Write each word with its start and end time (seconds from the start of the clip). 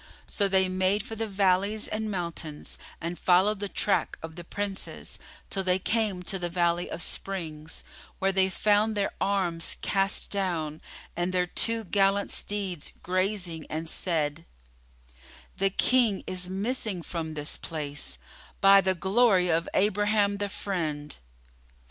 So 0.25 0.47
they 0.47 0.67
made 0.67 1.03
for 1.03 1.15
the 1.15 1.27
valleys 1.27 1.87
and 1.87 2.09
mountains 2.09 2.79
and 2.99 3.19
followed 3.19 3.59
the 3.59 3.69
track 3.69 4.17
of 4.23 4.35
the 4.35 4.43
Princes, 4.43 5.19
till 5.51 5.63
they 5.63 5.77
came 5.77 6.23
to 6.23 6.39
the 6.39 6.49
Valley 6.49 6.89
of 6.89 7.03
Springs, 7.03 7.83
where 8.17 8.31
they 8.31 8.49
found 8.49 8.97
their 8.97 9.11
arms 9.21 9.77
cast 9.83 10.31
down 10.31 10.81
and 11.15 11.31
their 11.31 11.45
two 11.45 11.83
gallant 11.83 12.31
steeds 12.31 12.93
grazing 13.03 13.67
and 13.69 13.87
said, 13.87 14.43
"The 15.57 15.69
King 15.69 16.23
is 16.25 16.49
missing 16.49 17.03
from 17.03 17.35
this 17.35 17.55
place, 17.59 18.17
by 18.59 18.81
the 18.81 18.95
glory 18.95 19.49
of 19.49 19.69
Abraham 19.75 20.37
the 20.37 20.49
Friend!" 20.49 21.15